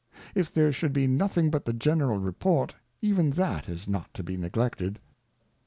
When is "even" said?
3.03-3.29